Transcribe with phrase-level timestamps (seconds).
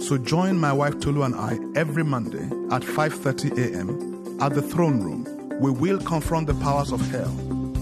[0.00, 4.36] So join my wife Tolu and I every Monday at 5:30 a.m.
[4.42, 5.26] at the throne room.
[5.58, 7.32] We will confront the powers of hell.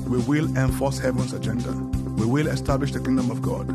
[0.07, 1.73] We will enforce heaven's agenda.
[2.17, 3.67] We will establish the kingdom of God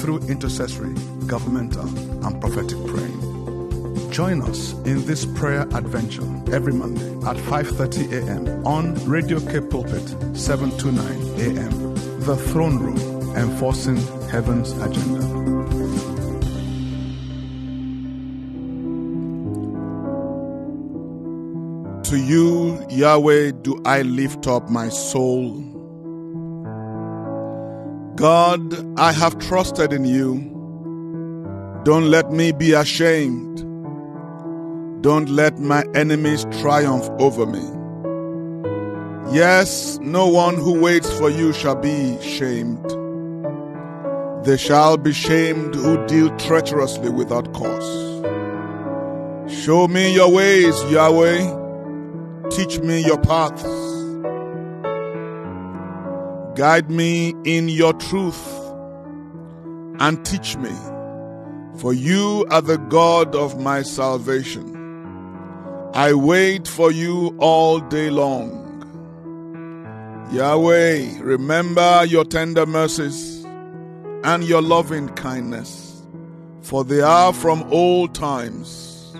[0.00, 0.94] through intercessory,
[1.26, 1.86] governmental,
[2.26, 4.10] and prophetic praying.
[4.10, 8.66] Join us in this prayer adventure every Monday at 5:30 a.m.
[8.66, 11.94] on Radio Cape Pulpit 729 a.m.
[12.20, 13.96] The Throne Room, enforcing
[14.28, 15.20] heaven's agenda.
[22.10, 25.79] To you, Yahweh, do I lift up my soul.
[28.20, 30.34] God, I have trusted in you.
[31.84, 33.56] Don't let me be ashamed.
[35.02, 37.64] Don't let my enemies triumph over me.
[39.34, 42.84] Yes, no one who waits for you shall be shamed.
[44.44, 48.20] They shall be shamed who deal treacherously without cause.
[49.64, 52.48] Show me your ways, Yahweh.
[52.50, 53.89] Teach me your paths.
[56.60, 58.46] Guide me in your truth
[59.98, 60.74] and teach me,
[61.78, 64.76] for you are the God of my salvation.
[65.94, 68.58] I wait for you all day long.
[70.32, 73.42] Yahweh, remember your tender mercies
[74.22, 76.02] and your loving kindness,
[76.60, 79.14] for they are from old times.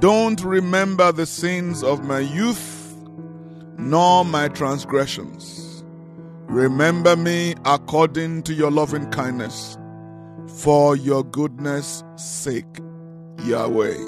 [0.00, 2.94] Don't remember the sins of my youth,
[3.78, 5.63] nor my transgressions.
[6.54, 9.76] Remember me according to your loving kindness,
[10.60, 12.78] for your goodness' sake,
[13.42, 13.98] Yahweh.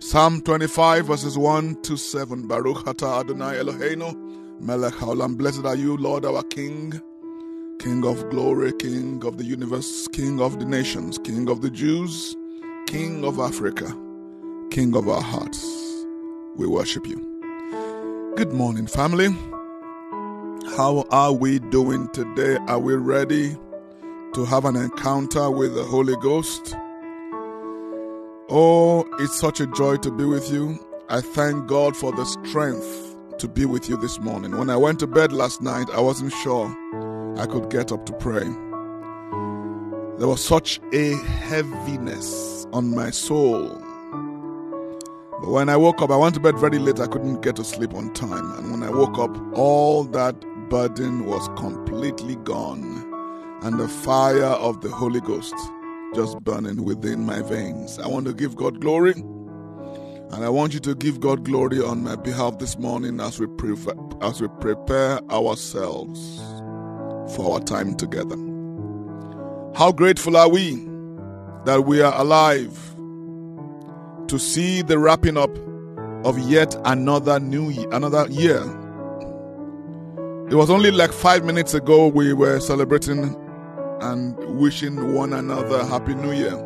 [0.00, 2.48] Psalm 25, verses 1 to 7.
[2.48, 5.38] Baruch atah Adonai Eloheinu, melech haolam.
[5.38, 7.00] Blessed are you, Lord our King,
[7.78, 12.34] King of glory, King of the universe, King of the nations, King of the Jews,
[12.88, 13.86] King of Africa,
[14.72, 15.64] King of our hearts.
[16.56, 18.34] We worship you.
[18.34, 19.28] Good morning, family.
[20.78, 22.56] How are we doing today?
[22.68, 23.56] Are we ready
[24.32, 26.76] to have an encounter with the Holy Ghost?
[28.48, 30.78] Oh, it's such a joy to be with you.
[31.08, 34.56] I thank God for the strength to be with you this morning.
[34.56, 36.68] When I went to bed last night, I wasn't sure
[37.36, 38.44] I could get up to pray.
[40.16, 43.66] There was such a heaviness on my soul.
[45.40, 47.00] But when I woke up, I went to bed very late.
[47.00, 48.52] I couldn't get to sleep on time.
[48.52, 50.36] And when I woke up, all that
[50.68, 53.04] burden was completely gone.
[53.62, 55.54] And the fire of the Holy Ghost
[56.14, 57.98] just burning within my veins.
[57.98, 59.12] I want to give God glory.
[59.12, 63.46] And I want you to give God glory on my behalf this morning as we,
[63.46, 63.76] pre-
[64.20, 66.38] as we prepare ourselves
[67.34, 68.36] for our time together.
[69.74, 70.76] How grateful are we
[71.64, 72.78] that we are alive
[74.28, 75.56] to see the wrapping up
[76.24, 78.60] of yet another new another year.
[80.50, 83.36] It was only like five minutes ago we were celebrating
[84.00, 86.56] and wishing one another happy new year.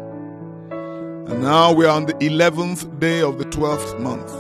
[1.26, 4.31] And now we are on the 11th day of the 12th month.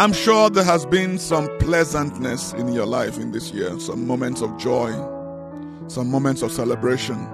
[0.00, 4.42] I'm sure there has been some pleasantness in your life in this year, some moments
[4.42, 4.90] of joy,
[5.86, 7.24] some moments of celebration.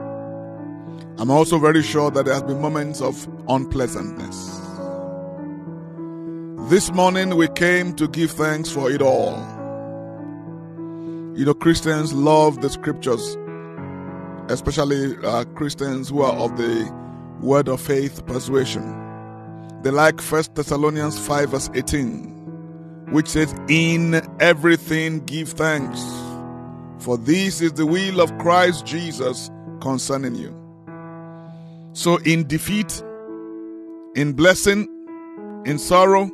[1.16, 4.60] I'm also very sure that there have been moments of unpleasantness.
[6.68, 9.57] This morning we came to give thanks for it all.
[11.38, 13.36] You know, Christians love the scriptures,
[14.48, 16.92] especially uh, Christians who are of the
[17.40, 18.82] word of faith persuasion.
[19.82, 26.02] They like 1 Thessalonians 5, verse 18, which says, In everything give thanks,
[26.98, 29.48] for this is the will of Christ Jesus
[29.80, 30.52] concerning you.
[31.92, 33.00] So, in defeat,
[34.16, 34.88] in blessing,
[35.66, 36.28] in sorrow,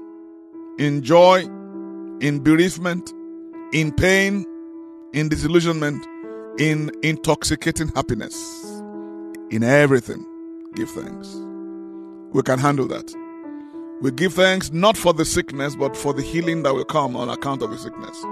[0.78, 1.40] in joy,
[2.22, 3.12] in bereavement,
[3.74, 4.46] in pain,
[5.14, 6.04] in disillusionment,
[6.58, 8.34] in intoxicating happiness,
[9.50, 10.26] in everything,
[10.74, 11.36] give thanks.
[12.32, 13.14] We can handle that.
[14.02, 17.28] We give thanks not for the sickness, but for the healing that will come on
[17.28, 18.24] account of the sickness.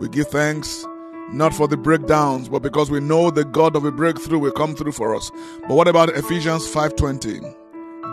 [0.00, 0.84] We give thanks
[1.32, 4.74] not for the breakdowns, but because we know the God of a breakthrough will come
[4.74, 5.30] through for us.
[5.68, 7.40] But what about Ephesians 5:20?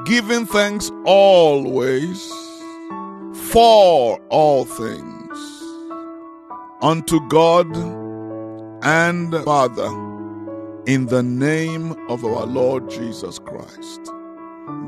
[0.06, 2.31] Giving thanks always
[3.50, 5.11] for all things
[6.81, 7.68] unto God
[8.83, 9.88] and Father,
[10.88, 14.01] in the name of our Lord Jesus Christ.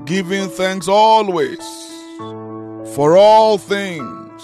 [0.06, 1.60] Giving thanks always
[2.96, 4.42] for all things,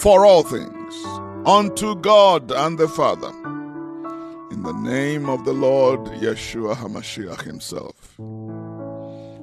[0.00, 0.94] for all things,
[1.46, 3.30] unto God and the Father,
[4.52, 8.14] in the name of the Lord Yeshua HaMashiach Himself.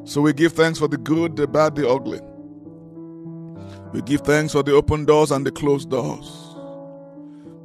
[0.08, 2.22] So we give thanks for the good, the bad, the ugly.
[3.92, 6.45] We give thanks for the open doors and the closed doors.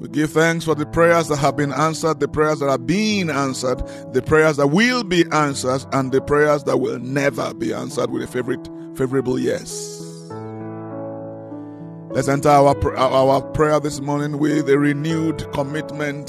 [0.01, 3.29] We give thanks for the prayers that have been answered, the prayers that are being
[3.29, 8.11] answered, the prayers that will be answered, and the prayers that will never be answered
[8.11, 8.67] with a favorite,
[8.97, 10.01] favorable yes.
[12.13, 16.29] Let's enter our, our prayer this morning with a renewed commitment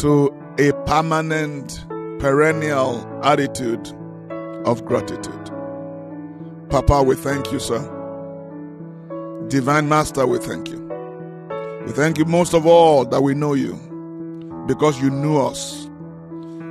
[0.00, 1.82] to a permanent,
[2.20, 3.90] perennial attitude
[4.66, 5.50] of gratitude.
[6.68, 7.80] Papa, we thank you, sir.
[9.48, 10.79] Divine Master, we thank you.
[11.86, 13.74] We thank you most of all that we know you
[14.66, 15.88] because you knew us.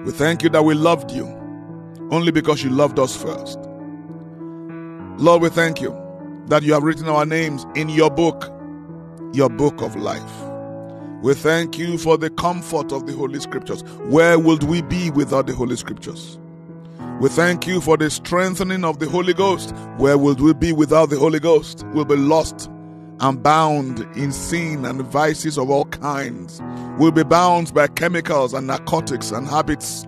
[0.06, 1.26] We thank you that we loved you
[2.12, 3.58] only because you loved us first.
[5.18, 5.98] Lord, we thank you
[6.46, 8.54] that you have written our names in your book,
[9.34, 10.32] your book of life.
[11.24, 13.82] We thank you for the comfort of the Holy Scriptures.
[14.06, 16.38] Where would we be without the Holy Scriptures?
[17.20, 19.72] We thank you for the strengthening of the Holy Ghost.
[19.98, 21.84] Where would we be without the Holy Ghost?
[21.94, 22.70] We'll be lost
[23.22, 26.62] and bound in sin and vices of all kinds.
[26.98, 30.06] We'll be bound by chemicals and narcotics and habits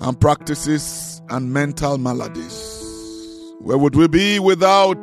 [0.00, 3.54] and practices and mental maladies.
[3.60, 5.02] Where would we be without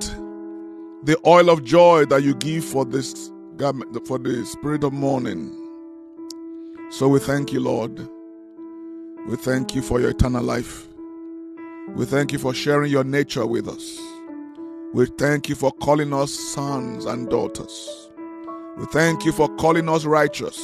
[1.04, 5.54] the oil of joy that you give for this garment, for the spirit of mourning?
[6.90, 7.98] So we thank you, Lord.
[9.28, 10.88] We thank you for your eternal life.
[11.90, 14.00] We thank you for sharing your nature with us.
[14.94, 18.10] We thank you for calling us sons and daughters.
[18.78, 20.58] We thank you for calling us righteous,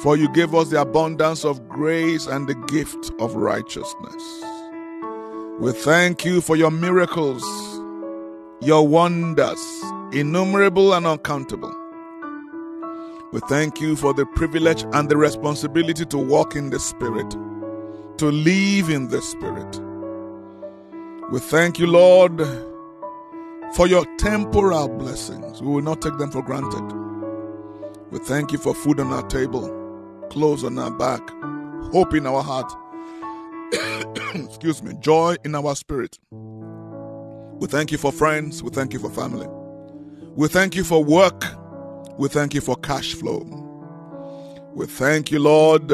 [0.00, 4.42] for you gave us the abundance of grace and the gift of righteousness.
[5.60, 7.44] We thank you for your miracles,
[8.60, 9.64] your wonders,
[10.12, 11.72] innumerable and uncountable.
[13.32, 17.30] We thank you for the privilege and the responsibility to walk in the Spirit,
[18.18, 19.80] to live in the Spirit.
[21.30, 22.40] We thank you, Lord
[23.74, 25.62] for your temporal blessings.
[25.62, 26.82] We will not take them for granted.
[28.10, 29.68] We thank you for food on our table,
[30.30, 31.22] clothes on our back,
[31.92, 32.70] hope in our heart,
[34.34, 36.18] excuse me, joy in our spirit.
[36.30, 38.62] We thank you for friends.
[38.62, 39.46] We thank you for family.
[40.34, 41.44] We thank you for work.
[42.18, 43.38] We thank you for cash flow.
[44.74, 45.90] We thank you, Lord,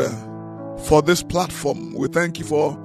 [0.86, 1.94] for this platform.
[1.94, 2.76] We thank you for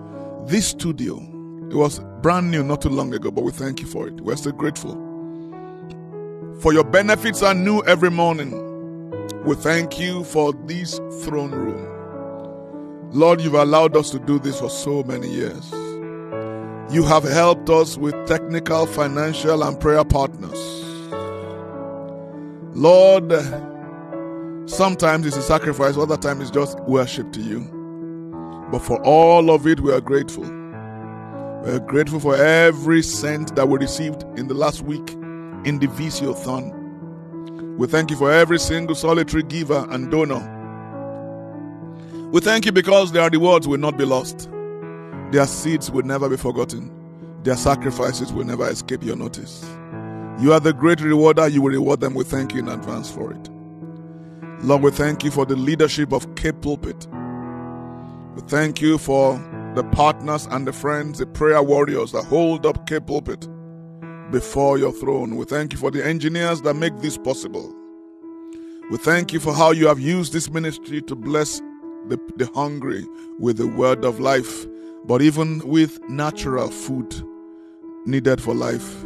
[0.48, 1.33] this studio.
[1.74, 4.22] It was brand new not too long ago, but we thank you for it.
[4.22, 4.94] We're still grateful.
[6.60, 8.52] For your benefits are new every morning.
[9.44, 13.10] We thank you for this throne room.
[13.12, 15.72] Lord, you've allowed us to do this for so many years.
[16.94, 20.60] You have helped us with technical, financial, and prayer partners.
[22.76, 23.32] Lord,
[24.70, 27.62] sometimes it's a sacrifice, other times it's just worship to you.
[28.72, 30.63] But for all of it, we are grateful.
[31.64, 35.10] We're grateful for every cent that we received in the last week
[35.64, 37.78] in the Visiothon.
[37.78, 40.50] We thank you for every single solitary giver and donor.
[42.34, 44.50] We thank you because their rewards will not be lost.
[45.32, 46.92] Their seeds will never be forgotten.
[47.44, 49.64] Their sacrifices will never escape your notice.
[50.42, 51.48] You are the great rewarder.
[51.48, 52.14] You will reward them.
[52.14, 53.50] We thank you in advance for it.
[54.64, 57.08] Lord, we thank you for the leadership of Cape Pulpit.
[58.36, 59.40] We thank you for
[59.76, 63.48] the partners and the friends, the prayer warriors that hold up Cape Pulpit
[64.32, 65.36] before your throne.
[65.36, 67.74] We thank you for the engineers that make this possible.
[68.92, 71.60] We thank you for how you have used this ministry to bless
[72.08, 73.06] the, the hungry
[73.40, 74.66] with the word of life,
[75.06, 77.24] but even with natural food
[78.06, 79.04] needed for life.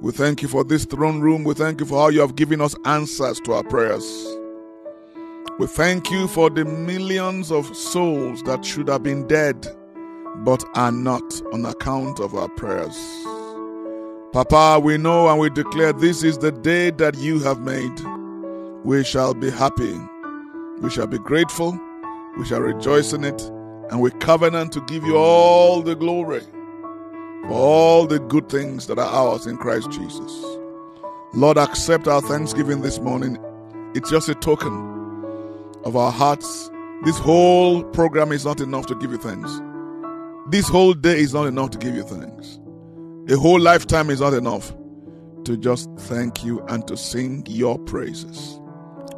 [0.00, 1.44] We thank you for this throne room.
[1.44, 4.35] We thank you for how you have given us answers to our prayers.
[5.58, 9.66] We thank you for the millions of souls that should have been dead
[10.44, 12.94] but are not on account of our prayers.
[14.34, 18.00] Papa, we know and we declare this is the day that you have made.
[18.84, 19.98] We shall be happy.
[20.80, 21.80] We shall be grateful.
[22.36, 23.40] We shall rejoice in it.
[23.90, 26.42] And we covenant to give you all the glory
[27.48, 30.44] for all the good things that are ours in Christ Jesus.
[31.32, 33.38] Lord, accept our thanksgiving this morning.
[33.94, 34.95] It's just a token
[35.86, 36.68] of our hearts.
[37.04, 39.60] This whole program is not enough to give you thanks.
[40.48, 42.58] This whole day is not enough to give you thanks.
[43.28, 44.74] A whole lifetime is not enough
[45.44, 48.60] to just thank you and to sing your praises.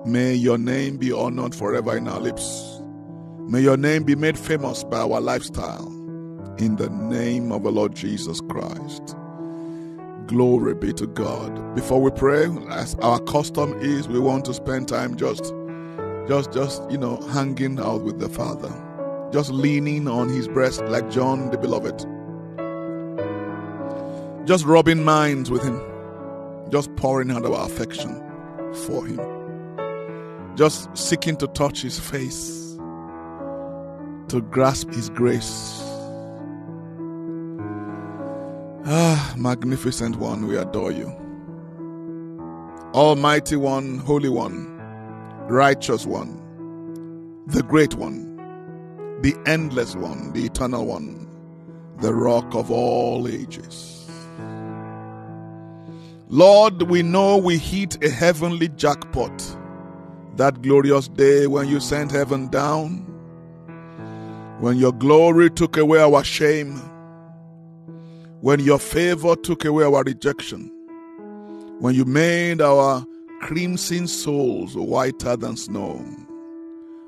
[0.04, 2.82] May your name be honored forever in our lips.
[3.48, 5.88] May your name be made famous by our lifestyle.
[6.58, 9.16] In the name of the Lord Jesus Christ.
[10.26, 11.74] Glory be to God.
[11.74, 15.54] Before we pray, as our custom is, we want to spend time just,
[16.28, 18.70] just, just, you know, hanging out with the Father,
[19.32, 21.98] just leaning on His breast like John the Beloved,
[24.46, 25.80] just rubbing minds with Him,
[26.70, 28.22] just pouring out our affection
[28.84, 29.18] for Him,
[30.54, 32.76] just seeking to touch His face,
[34.28, 35.82] to grasp His grace.
[38.90, 41.08] Ah, magnificent one, we adore you.
[42.94, 44.77] Almighty one, holy one,
[45.50, 46.42] righteous one,
[47.46, 48.36] the great one,
[49.22, 51.28] the endless one, the eternal one,
[52.00, 54.10] the rock of all ages.
[56.28, 59.56] Lord, we know we hit a heavenly jackpot
[60.36, 62.98] that glorious day when you sent heaven down,
[64.60, 66.80] when your glory took away our shame
[68.40, 70.70] when your favor took away our rejection,
[71.80, 73.04] when you made our
[73.40, 75.96] crimson souls whiter than snow,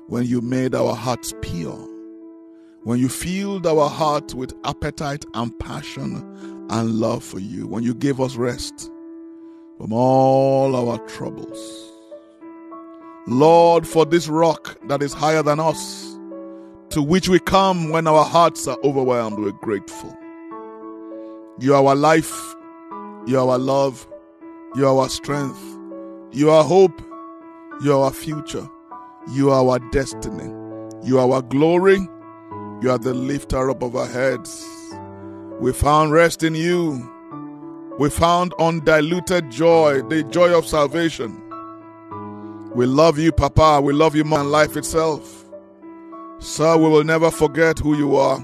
[0.07, 1.87] when you made our hearts pure,
[2.83, 6.15] when you filled our heart with appetite and passion
[6.69, 8.89] and love for you, when you gave us rest
[9.77, 11.89] from all our troubles.
[13.27, 16.17] Lord, for this rock that is higher than us,
[16.89, 20.17] to which we come when our hearts are overwhelmed, we're grateful.
[21.59, 22.55] You are our life.
[23.27, 24.07] You are our love.
[24.75, 25.70] You are our strength.
[26.33, 27.01] You are hope.
[27.83, 28.65] You are our future.
[29.33, 30.45] You are our destiny.
[31.03, 31.97] You are our glory.
[32.81, 34.65] You are the lifter up of our heads.
[35.59, 37.05] We found rest in you.
[37.99, 41.37] We found undiluted joy, the joy of salvation.
[42.73, 43.81] We love you, Papa.
[43.81, 45.45] We love you more than life itself.
[46.39, 48.39] Sir, we will never forget who you are.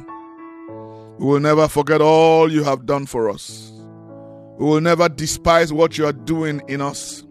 [1.20, 3.72] We will never forget all you have done for us.
[4.60, 7.24] We will never despise what you are doing in us.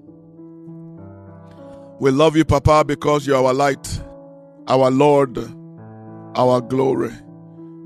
[1.98, 4.02] We love you, Papa, because you are our light,
[4.68, 5.38] our Lord,
[6.36, 7.12] our glory.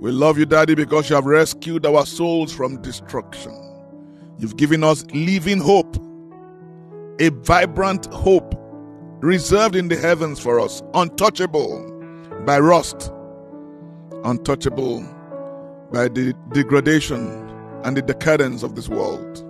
[0.00, 3.52] We love you, Daddy, because you have rescued our souls from destruction.
[4.38, 5.96] You've given us living hope,
[7.20, 8.54] a vibrant hope
[9.20, 11.86] reserved in the heavens for us, untouchable
[12.44, 13.12] by rust,
[14.24, 15.02] untouchable
[15.92, 17.48] by the degradation
[17.84, 19.49] and the decadence of this world.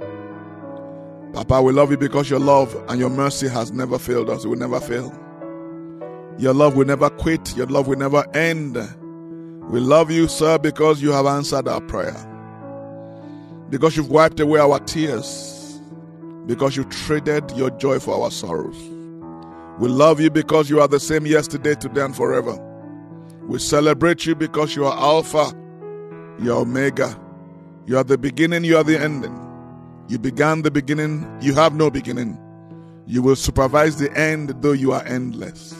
[1.32, 4.44] Papa, we love you because your love and your mercy has never failed us.
[4.44, 5.12] It will never fail.
[6.38, 7.56] Your love will never quit.
[7.56, 8.76] Your love will never end.
[9.70, 12.16] We love you, sir, because you have answered our prayer.
[13.68, 15.80] Because you've wiped away our tears.
[16.46, 18.76] Because you traded your joy for our sorrows.
[19.78, 22.58] We love you because you are the same yesterday, today, and forever.
[23.46, 25.54] We celebrate you because you are Alpha
[26.42, 27.20] you are Omega.
[27.86, 29.36] You are the beginning, you are the ending.
[30.10, 32.36] You began the beginning, you have no beginning.
[33.06, 35.72] You will supervise the end, though you are endless.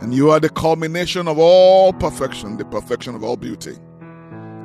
[0.00, 3.76] And you are the culmination of all perfection, the perfection of all beauty.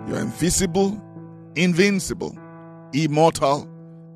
[0.08, 0.98] You are invisible,
[1.58, 2.38] invincible,
[2.94, 3.68] immortal,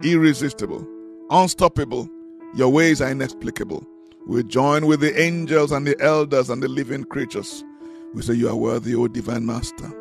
[0.02, 0.88] irresistible,
[1.30, 2.08] unstoppable.
[2.56, 3.86] Your ways are inexplicable.
[4.28, 7.66] We join with the angels and the elders and the living creatures.
[8.14, 9.92] We say, You are worthy, O divine master.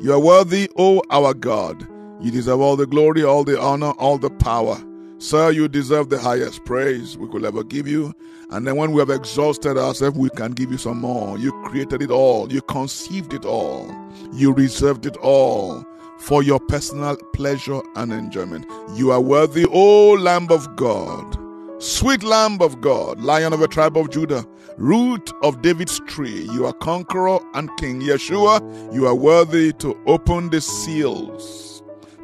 [0.00, 1.88] You are worthy, O our God.
[2.20, 4.76] You deserve all the glory, all the honor, all the power.
[5.18, 8.14] Sir, you deserve the highest praise we could ever give you.
[8.50, 11.38] And then when we have exhausted ourselves, we can give you some more.
[11.38, 12.52] You created it all.
[12.52, 13.92] You conceived it all.
[14.32, 15.84] You reserved it all
[16.18, 18.66] for your personal pleasure and enjoyment.
[18.94, 21.36] You are worthy, O Lamb of God.
[21.80, 24.44] Sweet Lamb of God, Lion of the tribe of Judah,
[24.78, 28.00] root of David's tree, you are conqueror and king.
[28.00, 31.67] Yeshua, you are worthy to open the seals,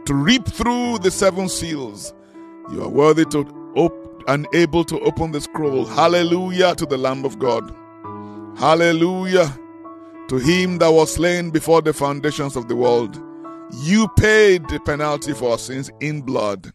[0.06, 2.14] to reap through the seven seals.
[2.70, 5.84] You are worthy to open and able to open the scroll.
[5.84, 7.74] Hallelujah to the Lamb of God.
[8.58, 9.58] Hallelujah
[10.28, 13.20] to him that was slain before the foundations of the world.
[13.82, 16.72] You paid the penalty for our sins in blood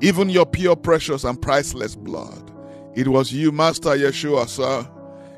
[0.00, 2.50] even your pure, precious, and priceless blood.
[2.94, 4.88] It was you, Master Yeshua, sir.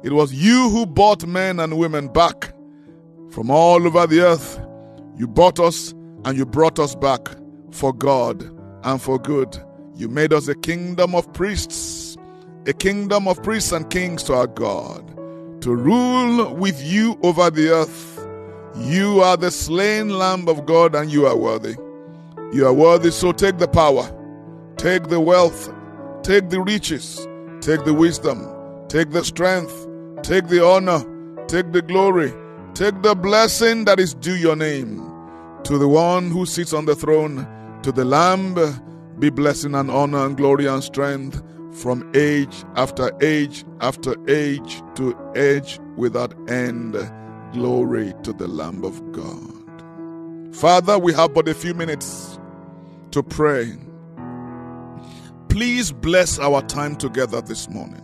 [0.03, 2.55] It was you who bought men and women back
[3.31, 4.61] from all over the earth.
[5.17, 7.29] You bought us and you brought us back
[7.71, 8.43] for God
[8.85, 9.57] and for good.
[9.95, 12.17] You made us a kingdom of priests,
[12.67, 15.07] a kingdom of priests and kings to our God,
[15.63, 18.27] to rule with you over the earth.
[18.77, 21.77] You are the slain Lamb of God and you are worthy.
[22.53, 24.19] You are worthy, so take the power
[24.83, 25.73] Take the wealth,
[26.25, 27.29] take the riches,
[27.61, 28.49] take the wisdom,
[28.89, 29.87] take the strength,
[30.25, 31.05] take the honor,
[31.47, 32.33] take the glory,
[32.75, 35.12] take the blessing that is due your name.
[35.65, 37.47] To the one who sits on the throne,
[37.83, 38.57] to the Lamb,
[39.19, 41.43] be blessing and honor and glory and strength
[41.73, 46.97] from age after age after age to age without end.
[47.53, 50.55] Glory to the Lamb of God.
[50.55, 52.39] Father, we have but a few minutes
[53.13, 53.73] to pray.
[55.49, 58.03] Please bless our time together this morning.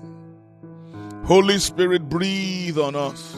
[1.24, 3.36] Holy Spirit, breathe on us.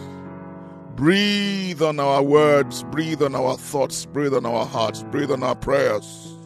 [1.00, 5.54] Breathe on our words, breathe on our thoughts, breathe on our hearts, breathe on our
[5.54, 6.37] prayers.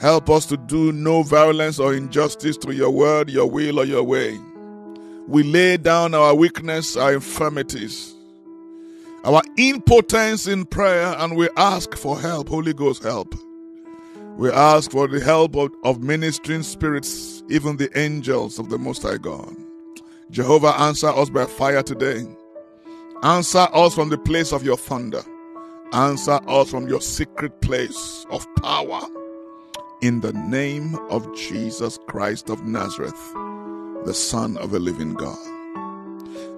[0.00, 4.02] Help us to do no violence or injustice to your word, your will, or your
[4.02, 4.40] way.
[5.28, 8.14] We lay down our weakness, our infirmities,
[9.24, 13.34] our impotence in prayer, and we ask for help, Holy Ghost help.
[14.38, 19.02] We ask for the help of, of ministering spirits, even the angels of the Most
[19.02, 19.54] High God.
[20.30, 22.26] Jehovah, answer us by fire today.
[23.22, 25.22] Answer us from the place of your thunder.
[25.92, 29.02] Answer us from your secret place of power
[30.00, 33.20] in the name of Jesus Christ of Nazareth,
[34.06, 35.36] the Son of a living God.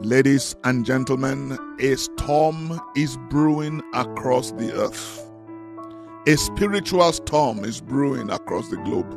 [0.02, 5.28] Ladies and gentlemen, a storm is brewing across the earth.
[6.28, 9.10] A spiritual storm is brewing across the globe.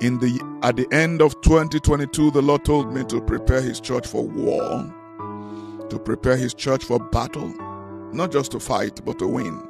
[0.00, 4.06] In the at the end of 2022, the Lord told me to prepare his church
[4.06, 4.94] for war,
[5.90, 7.52] to prepare his church for battle,
[8.12, 9.60] not just to fight, but to win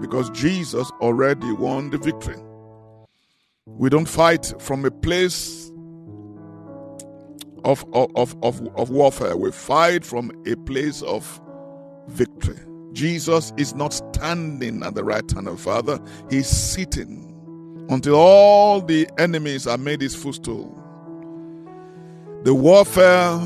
[0.00, 2.36] because Jesus already won the victory.
[3.66, 5.70] We don't fight from a place
[7.64, 11.40] of, of, of, of warfare, we fight from a place of
[12.08, 12.58] victory.
[12.92, 15.98] Jesus is not standing at the right hand of the Father,
[16.30, 17.24] he's sitting
[17.88, 20.72] until all the enemies are made his footstool.
[22.44, 23.40] The warfare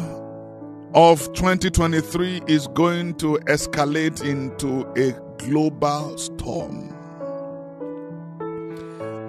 [0.94, 6.96] of 2023 is going to escalate into a global storm.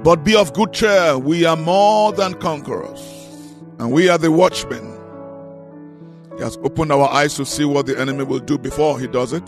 [0.04, 3.00] But be of good cheer, we are more than conquerors,
[3.78, 4.98] and we are the watchmen.
[6.38, 9.32] He has opened our eyes to see what the enemy will do before he does
[9.32, 9.48] it.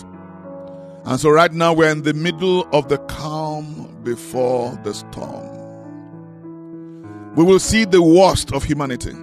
[1.05, 5.49] And so, right now, we're in the middle of the calm before the storm.
[7.35, 9.15] We will see the worst of humanity.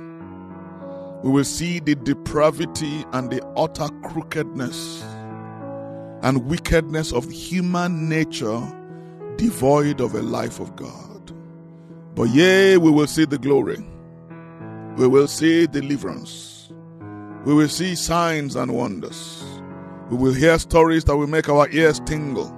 [1.22, 5.02] We will see the depravity and the utter crookedness
[6.22, 8.60] and wickedness of human nature
[9.36, 11.32] devoid of a life of God.
[12.14, 13.84] But yea, we will see the glory.
[14.96, 16.72] We will see deliverance.
[17.44, 19.44] We will see signs and wonders.
[20.10, 22.54] We will hear stories that will make our ears tingle.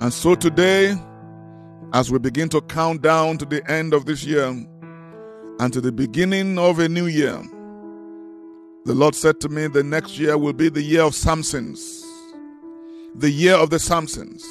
[0.00, 0.96] And so today,
[1.92, 4.54] as we begin to count down to the end of this year
[5.58, 7.40] and to the beginning of a new year,
[8.84, 12.04] the Lord said to me, the next year will be the year of Samsons.
[13.14, 14.44] The year of the Samsons.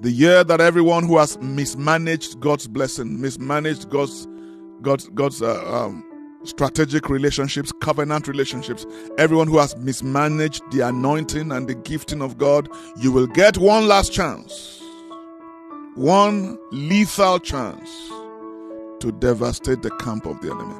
[0.00, 4.26] The year that everyone who has mismanaged God's blessing, mismanaged God's
[4.82, 6.04] God's God's uh, um,
[6.44, 8.86] strategic relationships, covenant relationships,
[9.18, 13.88] everyone who has mismanaged the anointing and the gifting of God, you will get one
[13.88, 14.82] last chance,
[15.94, 18.10] one lethal chance
[19.00, 20.74] to devastate the camp of the enemy.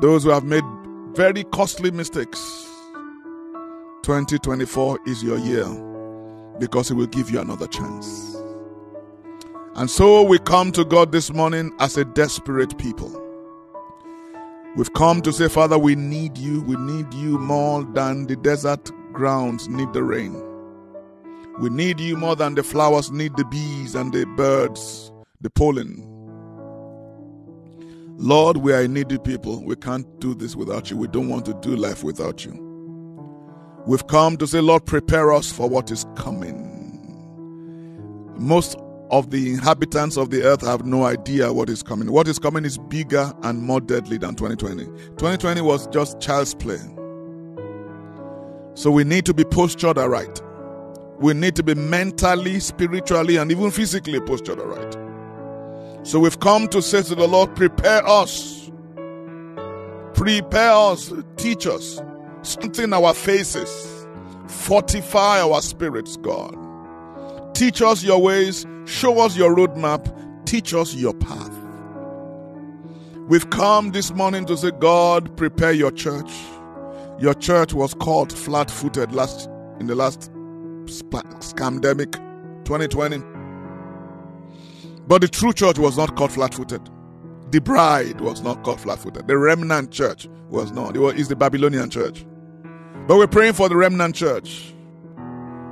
[0.00, 0.64] Those who have made
[1.14, 2.66] very costly mistakes,
[4.02, 5.66] 2024 is your year
[6.58, 8.36] because it will give you another chance.
[9.76, 13.20] And so we come to God this morning as a desperate people.
[14.76, 16.62] We've come to say, Father, we need you.
[16.62, 20.42] We need you more than the desert grounds need the rain.
[21.60, 26.13] We need you more than the flowers need the bees and the birds, the pollen.
[28.16, 29.64] Lord, we are a needy people.
[29.64, 30.96] We can't do this without you.
[30.96, 32.60] We don't want to do life without you.
[33.86, 36.70] We've come to say, Lord, prepare us for what is coming.
[38.36, 38.76] Most
[39.10, 42.10] of the inhabitants of the earth have no idea what is coming.
[42.10, 44.84] What is coming is bigger and more deadly than 2020.
[44.84, 46.78] 2020 was just child's play.
[48.74, 50.42] So we need to be postured right.
[51.18, 54.96] We need to be mentally, spiritually, and even physically postured right.
[56.04, 58.70] So we've come to say to the Lord, prepare us.
[60.12, 62.00] Prepare us, teach us,
[62.42, 64.06] strengthen our faces,
[64.46, 66.54] fortify our spirits, God.
[67.54, 71.52] Teach us your ways, show us your roadmap, teach us your path.
[73.28, 76.30] We've come this morning to say, God, prepare your church.
[77.18, 79.48] Your church was caught flat footed last
[79.80, 80.30] in the last
[81.56, 82.12] pandemic,
[82.64, 83.33] 2020.
[85.06, 86.88] But the true church was not caught flat footed.
[87.50, 89.28] The bride was not caught flat footed.
[89.28, 90.96] The remnant church was not.
[90.96, 92.24] It it's the Babylonian church.
[93.06, 94.72] But we're praying for the remnant church.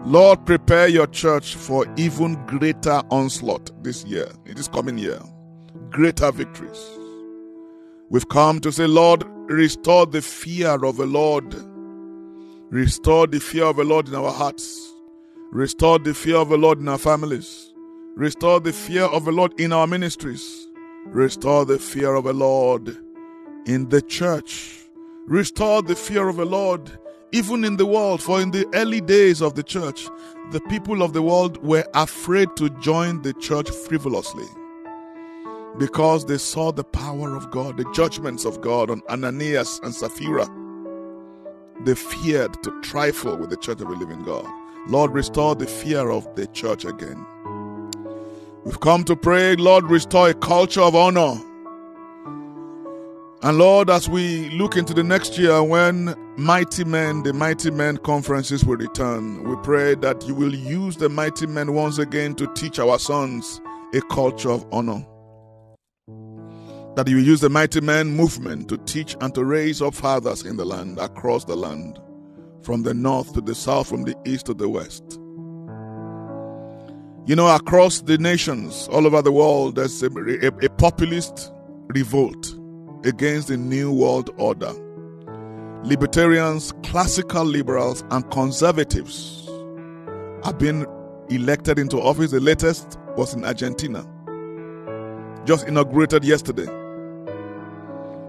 [0.04, 5.20] Lord, prepare your church for even greater onslaught this year, in this coming year.
[5.90, 6.84] Greater victories.
[8.10, 11.54] We've come to say, Lord, restore the fear of the Lord.
[12.70, 14.92] Restore the fear of the Lord in our hearts.
[15.50, 17.71] Restore the fear of the Lord in our families.
[18.14, 20.68] Restore the fear of the Lord in our ministries.
[21.06, 22.98] Restore the fear of the Lord
[23.66, 24.80] in the church.
[25.26, 26.90] Restore the fear of the Lord
[27.32, 28.22] even in the world.
[28.22, 30.08] For in the early days of the church,
[30.50, 34.46] the people of the world were afraid to join the church frivolously
[35.78, 40.46] because they saw the power of God, the judgments of God on Ananias and Sapphira.
[41.84, 44.46] They feared to trifle with the church of the living God.
[44.86, 47.24] Lord, restore the fear of the church again.
[48.64, 51.34] We've come to pray, Lord, restore a culture of honor.
[53.42, 57.96] And Lord, as we look into the next year when mighty men, the mighty men
[57.96, 62.46] conferences will return, we pray that you will use the mighty men once again to
[62.54, 63.60] teach our sons
[63.94, 65.04] a culture of honor.
[66.94, 70.44] That you will use the mighty men movement to teach and to raise up fathers
[70.44, 71.98] in the land, across the land,
[72.62, 75.18] from the north to the south, from the east to the west.
[77.24, 81.52] You know, across the nations, all over the world, there's a, a, a populist
[81.94, 82.52] revolt
[83.04, 84.72] against the New World Order.
[85.84, 89.48] Libertarians, classical liberals, and conservatives
[90.42, 90.84] have been
[91.30, 92.32] elected into office.
[92.32, 94.04] The latest was in Argentina,
[95.44, 96.66] just inaugurated yesterday.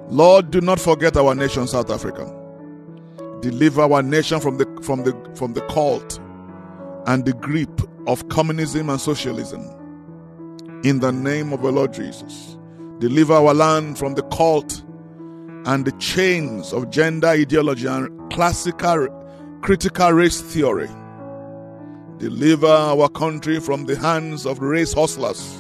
[0.10, 2.32] Lord, do not forget our nation, South Africa.
[3.42, 6.20] Deliver our nation from the from the from the cult
[7.08, 9.62] and the grip of communism and socialism.
[10.84, 12.58] In the name of the Lord Jesus.
[13.00, 14.84] Deliver our land from the cult
[15.66, 19.08] and the chains of gender ideology and classical
[19.62, 20.89] critical race theory.
[22.18, 25.60] Deliver our country from the hands of race hustlers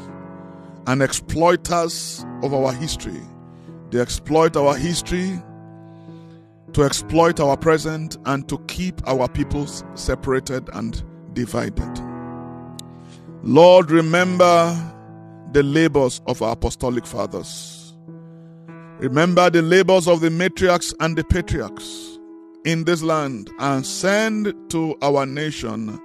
[0.87, 3.21] and exploiters of our history.
[3.89, 5.41] They exploit our history
[6.73, 11.03] to exploit our present and to keep our peoples separated and
[11.33, 12.02] divided.
[13.45, 14.73] Lord, remember
[15.51, 17.93] the labors of our apostolic fathers.
[18.99, 22.19] Remember the labors of the matriarchs and the patriarchs
[22.63, 25.99] in this land and send to our nation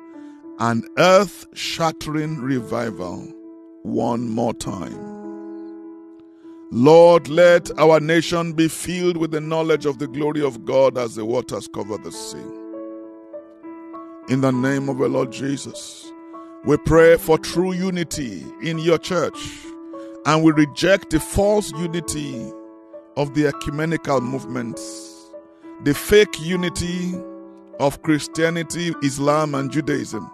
[0.59, 3.21] an earth shattering revival
[3.85, 5.17] one more time.
[6.73, 11.15] Lord, let our nation be filled with the knowledge of the glory of God as
[11.15, 12.39] the waters cover the sea.
[14.29, 16.08] In the name of the Lord Jesus,
[16.65, 19.39] we pray for true unity in your church
[20.27, 22.53] and we reject the false unity
[23.17, 25.31] of the ecumenical movements,
[25.85, 27.15] the fake unity
[27.79, 30.29] of Christianity, Islam, and Judaism.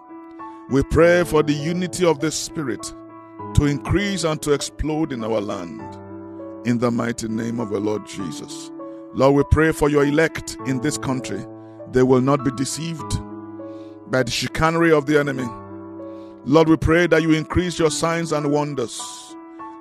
[0.70, 2.94] We pray for the unity of the Spirit
[3.54, 5.82] to increase and to explode in our land.
[6.66, 8.70] In the mighty name of the Lord Jesus.
[9.12, 11.44] Lord, we pray for your elect in this country.
[11.92, 13.20] They will not be deceived
[14.10, 15.46] by the chicanery of the enemy.
[16.46, 19.00] Lord, we pray that you increase your signs and wonders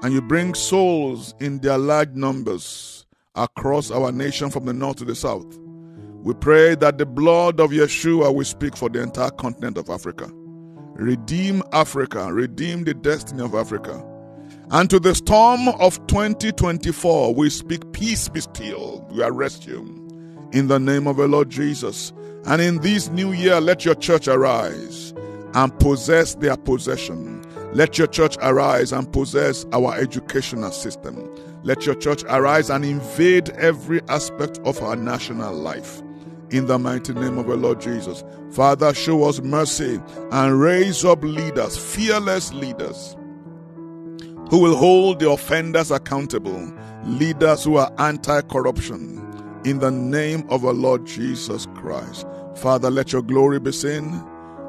[0.02, 5.06] and you bring souls in their large numbers across our nation from the north to
[5.06, 5.60] the south.
[6.24, 10.30] We pray that the blood of Yeshua will speak for the entire continent of Africa.
[10.94, 14.02] Redeem Africa, redeem the destiny of Africa.
[14.72, 19.06] And to the storm of 2024, we speak peace be still.
[19.12, 19.82] We arrest you
[20.54, 22.14] in the name of the Lord Jesus.
[22.46, 25.14] And in this new year, let your church arise
[25.56, 27.42] and possess their possession.
[27.74, 31.30] Let your church arise and possess our educational system.
[31.64, 36.02] Let your church arise and invade every aspect of our national life.
[36.52, 38.24] In the mighty name of the Lord Jesus.
[38.52, 40.00] Father, show us mercy
[40.32, 43.16] and raise up leaders, fearless leaders,
[44.50, 46.72] who will hold the offenders accountable,
[47.06, 49.20] leaders who are anti corruption.
[49.66, 52.28] In the name of the Lord Jesus Christ.
[52.58, 54.24] Father, let your glory be seen.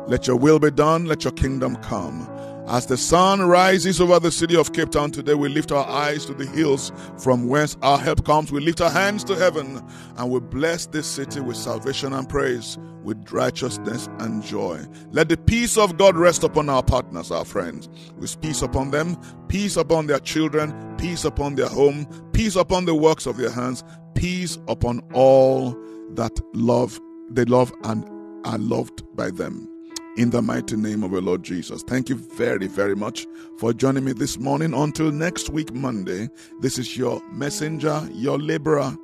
[0.07, 1.07] Let your will be done.
[1.07, 2.29] Let your kingdom come.
[2.67, 6.25] As the sun rises over the city of Cape Town today, we lift our eyes
[6.27, 8.51] to the hills from whence our help comes.
[8.51, 9.83] We lift our hands to heaven
[10.17, 14.83] and we bless this city with salvation and praise, with righteousness and joy.
[15.11, 19.19] Let the peace of God rest upon our partners, our friends, with peace upon them,
[19.49, 23.85] peace upon their children, peace upon their home, peace upon the works of their hands,
[24.15, 25.73] peace upon all
[26.13, 26.99] that love,
[27.31, 28.09] they love and
[28.47, 29.74] are loved by them.
[30.17, 31.83] In the mighty name of our Lord Jesus.
[31.83, 33.27] Thank you very, very much
[33.59, 34.75] for joining me this morning.
[34.75, 36.29] Until next week, Monday,
[36.61, 38.97] this is your messenger, your laborer,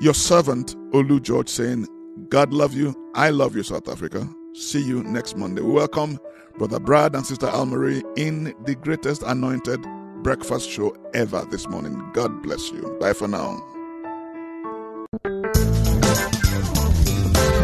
[0.00, 1.86] your servant, Olu George, saying,
[2.28, 2.94] God love you.
[3.14, 4.28] I love you, South Africa.
[4.54, 5.62] See you next Monday.
[5.62, 6.18] We welcome
[6.56, 9.84] Brother Brad and Sister Almarie in the greatest anointed
[10.22, 12.02] breakfast show ever this morning.
[12.12, 12.96] God bless you.
[13.00, 13.64] Bye for now.